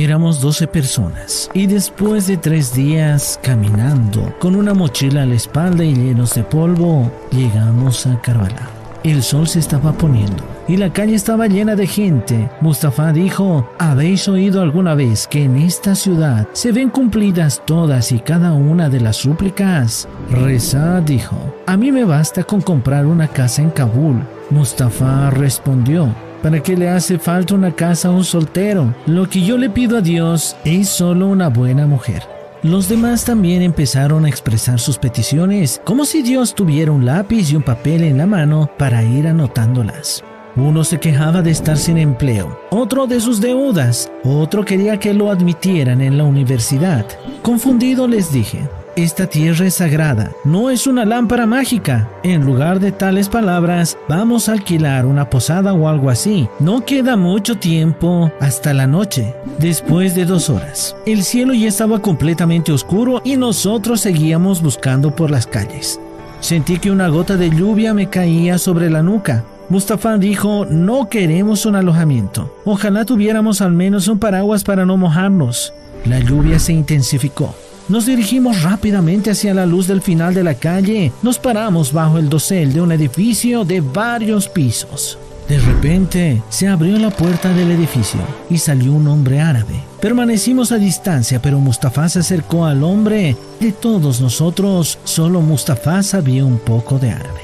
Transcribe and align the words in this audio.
Éramos 0.00 0.40
12 0.40 0.68
personas 0.68 1.50
y 1.54 1.66
después 1.66 2.28
de 2.28 2.36
tres 2.36 2.72
días 2.72 3.40
caminando 3.42 4.32
con 4.38 4.54
una 4.54 4.72
mochila 4.72 5.24
a 5.24 5.26
la 5.26 5.34
espalda 5.34 5.84
y 5.84 5.92
llenos 5.92 6.36
de 6.36 6.44
polvo, 6.44 7.10
llegamos 7.32 8.06
a 8.06 8.20
Karbala. 8.20 8.68
El 9.02 9.24
sol 9.24 9.48
se 9.48 9.58
estaba 9.58 9.92
poniendo 9.92 10.44
y 10.68 10.76
la 10.76 10.92
calle 10.92 11.16
estaba 11.16 11.48
llena 11.48 11.74
de 11.74 11.88
gente. 11.88 12.48
Mustafa 12.60 13.12
dijo, 13.12 13.68
¿habéis 13.80 14.28
oído 14.28 14.62
alguna 14.62 14.94
vez 14.94 15.26
que 15.26 15.42
en 15.42 15.56
esta 15.56 15.96
ciudad 15.96 16.46
se 16.52 16.70
ven 16.70 16.90
cumplidas 16.90 17.60
todas 17.66 18.12
y 18.12 18.20
cada 18.20 18.52
una 18.52 18.88
de 18.88 19.00
las 19.00 19.16
súplicas? 19.16 20.06
Reza 20.30 21.00
dijo, 21.00 21.36
a 21.66 21.76
mí 21.76 21.90
me 21.90 22.04
basta 22.04 22.44
con 22.44 22.60
comprar 22.60 23.04
una 23.04 23.26
casa 23.26 23.62
en 23.62 23.70
Kabul. 23.70 24.22
Mustafa 24.50 25.30
respondió, 25.30 26.14
¿Para 26.42 26.62
qué 26.62 26.76
le 26.76 26.88
hace 26.88 27.18
falta 27.18 27.54
una 27.54 27.72
casa 27.74 28.08
a 28.08 28.10
un 28.12 28.22
soltero? 28.22 28.94
Lo 29.06 29.28
que 29.28 29.42
yo 29.42 29.58
le 29.58 29.70
pido 29.70 29.98
a 29.98 30.00
Dios 30.00 30.56
es 30.64 30.88
solo 30.88 31.26
una 31.26 31.48
buena 31.48 31.86
mujer. 31.86 32.22
Los 32.62 32.88
demás 32.88 33.24
también 33.24 33.60
empezaron 33.60 34.24
a 34.24 34.28
expresar 34.28 34.78
sus 34.78 34.98
peticiones, 34.98 35.80
como 35.84 36.04
si 36.04 36.22
Dios 36.22 36.54
tuviera 36.54 36.92
un 36.92 37.04
lápiz 37.04 37.50
y 37.50 37.56
un 37.56 37.62
papel 37.62 38.04
en 38.04 38.18
la 38.18 38.26
mano 38.26 38.70
para 38.78 39.02
ir 39.02 39.26
anotándolas. 39.26 40.22
Uno 40.54 40.84
se 40.84 40.98
quejaba 40.98 41.42
de 41.42 41.50
estar 41.50 41.76
sin 41.76 41.98
empleo, 41.98 42.58
otro 42.70 43.08
de 43.08 43.20
sus 43.20 43.40
deudas, 43.40 44.10
otro 44.24 44.64
quería 44.64 44.98
que 44.98 45.14
lo 45.14 45.30
admitieran 45.30 46.00
en 46.00 46.18
la 46.18 46.24
universidad. 46.24 47.04
Confundido 47.42 48.06
les 48.06 48.32
dije, 48.32 48.68
esta 49.02 49.28
tierra 49.28 49.66
es 49.66 49.74
sagrada, 49.74 50.32
no 50.44 50.70
es 50.70 50.88
una 50.88 51.04
lámpara 51.04 51.46
mágica. 51.46 52.08
En 52.24 52.44
lugar 52.44 52.80
de 52.80 52.90
tales 52.90 53.28
palabras, 53.28 53.96
vamos 54.08 54.48
a 54.48 54.52
alquilar 54.52 55.06
una 55.06 55.30
posada 55.30 55.72
o 55.72 55.88
algo 55.88 56.10
así. 56.10 56.48
No 56.58 56.84
queda 56.84 57.16
mucho 57.16 57.56
tiempo 57.58 58.32
hasta 58.40 58.74
la 58.74 58.88
noche. 58.88 59.34
Después 59.58 60.16
de 60.16 60.24
dos 60.24 60.50
horas, 60.50 60.96
el 61.06 61.22
cielo 61.22 61.54
ya 61.54 61.68
estaba 61.68 62.00
completamente 62.02 62.72
oscuro 62.72 63.22
y 63.24 63.36
nosotros 63.36 64.00
seguíamos 64.00 64.60
buscando 64.62 65.14
por 65.14 65.30
las 65.30 65.46
calles. 65.46 66.00
Sentí 66.40 66.78
que 66.78 66.90
una 66.90 67.06
gota 67.06 67.36
de 67.36 67.50
lluvia 67.50 67.94
me 67.94 68.08
caía 68.08 68.58
sobre 68.58 68.90
la 68.90 69.02
nuca. 69.02 69.44
Mustafa 69.68 70.18
dijo, 70.18 70.66
no 70.68 71.08
queremos 71.08 71.66
un 71.66 71.76
alojamiento. 71.76 72.52
Ojalá 72.64 73.04
tuviéramos 73.04 73.60
al 73.60 73.72
menos 73.72 74.08
un 74.08 74.18
paraguas 74.18 74.64
para 74.64 74.84
no 74.84 74.96
mojarnos. 74.96 75.72
La 76.04 76.18
lluvia 76.18 76.58
se 76.58 76.72
intensificó. 76.72 77.54
Nos 77.88 78.04
dirigimos 78.04 78.62
rápidamente 78.62 79.30
hacia 79.30 79.54
la 79.54 79.64
luz 79.64 79.86
del 79.86 80.02
final 80.02 80.34
de 80.34 80.44
la 80.44 80.54
calle. 80.54 81.10
Nos 81.22 81.38
paramos 81.38 81.90
bajo 81.90 82.18
el 82.18 82.28
dosel 82.28 82.74
de 82.74 82.82
un 82.82 82.92
edificio 82.92 83.64
de 83.64 83.80
varios 83.80 84.46
pisos. 84.46 85.18
De 85.48 85.58
repente 85.58 86.42
se 86.50 86.68
abrió 86.68 86.98
la 86.98 87.08
puerta 87.08 87.50
del 87.54 87.70
edificio 87.70 88.20
y 88.50 88.58
salió 88.58 88.92
un 88.92 89.08
hombre 89.08 89.40
árabe. 89.40 89.80
Permanecimos 90.02 90.70
a 90.70 90.76
distancia, 90.76 91.40
pero 91.40 91.58
Mustafa 91.58 92.06
se 92.10 92.18
acercó 92.18 92.66
al 92.66 92.84
hombre. 92.84 93.34
De 93.58 93.72
todos 93.72 94.20
nosotros, 94.20 94.98
solo 95.04 95.40
Mustafa 95.40 96.02
sabía 96.02 96.44
un 96.44 96.58
poco 96.58 96.98
de 96.98 97.12
árabe. 97.12 97.40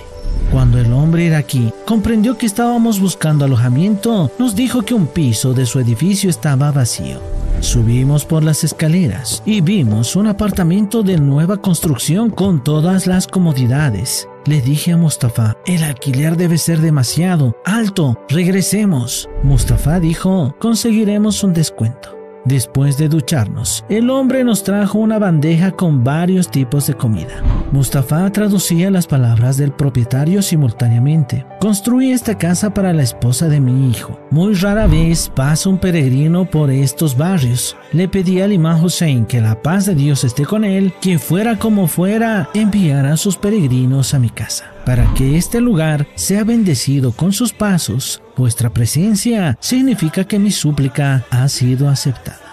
Cuando 0.52 0.78
el 0.78 0.92
hombre 0.92 1.24
iraquí 1.24 1.72
comprendió 1.86 2.36
que 2.36 2.44
estábamos 2.44 3.00
buscando 3.00 3.46
alojamiento, 3.46 4.30
nos 4.38 4.54
dijo 4.54 4.82
que 4.82 4.92
un 4.92 5.06
piso 5.06 5.54
de 5.54 5.64
su 5.64 5.80
edificio 5.80 6.28
estaba 6.28 6.70
vacío. 6.70 7.43
Subimos 7.60 8.24
por 8.24 8.42
las 8.44 8.64
escaleras 8.64 9.42
y 9.46 9.60
vimos 9.60 10.16
un 10.16 10.26
apartamento 10.26 11.02
de 11.02 11.18
nueva 11.18 11.56
construcción 11.58 12.30
con 12.30 12.62
todas 12.62 13.06
las 13.06 13.26
comodidades. 13.26 14.28
Le 14.46 14.60
dije 14.60 14.92
a 14.92 14.96
Mustafa, 14.96 15.56
el 15.66 15.82
alquiler 15.82 16.36
debe 16.36 16.58
ser 16.58 16.80
demasiado 16.80 17.56
alto, 17.64 18.20
regresemos. 18.28 19.28
Mustafa 19.42 20.00
dijo, 20.00 20.54
conseguiremos 20.58 21.42
un 21.42 21.54
descuento. 21.54 22.10
Después 22.44 22.98
de 22.98 23.08
ducharnos, 23.08 23.86
el 23.88 24.10
hombre 24.10 24.44
nos 24.44 24.62
trajo 24.64 24.98
una 24.98 25.18
bandeja 25.18 25.70
con 25.70 26.04
varios 26.04 26.50
tipos 26.50 26.86
de 26.86 26.94
comida. 26.94 27.42
Mustafa 27.74 28.30
traducía 28.30 28.88
las 28.88 29.08
palabras 29.08 29.56
del 29.56 29.72
propietario 29.72 30.42
simultáneamente. 30.42 31.44
Construí 31.60 32.12
esta 32.12 32.38
casa 32.38 32.72
para 32.72 32.92
la 32.92 33.02
esposa 33.02 33.48
de 33.48 33.58
mi 33.58 33.90
hijo. 33.90 34.16
Muy 34.30 34.54
rara 34.54 34.86
vez 34.86 35.28
pasa 35.34 35.68
un 35.68 35.78
peregrino 35.78 36.48
por 36.48 36.70
estos 36.70 37.18
barrios. 37.18 37.76
Le 37.92 38.06
pedí 38.06 38.40
al 38.40 38.52
imán 38.52 38.80
Hussein 38.80 39.26
que 39.26 39.40
la 39.40 39.60
paz 39.60 39.86
de 39.86 39.96
Dios 39.96 40.22
esté 40.22 40.44
con 40.46 40.64
él, 40.64 40.92
que 41.00 41.18
fuera 41.18 41.58
como 41.58 41.88
fuera, 41.88 42.48
enviara 42.54 43.14
a 43.14 43.16
sus 43.16 43.36
peregrinos 43.36 44.14
a 44.14 44.20
mi 44.20 44.30
casa 44.30 44.66
para 44.86 45.12
que 45.14 45.36
este 45.36 45.60
lugar 45.60 46.06
sea 46.14 46.44
bendecido 46.44 47.10
con 47.12 47.32
sus 47.32 47.52
pasos, 47.52 48.22
vuestra 48.36 48.70
presencia 48.70 49.56
significa 49.58 50.24
que 50.24 50.38
mi 50.38 50.50
súplica 50.50 51.24
ha 51.30 51.48
sido 51.48 51.88
aceptada. 51.88 52.43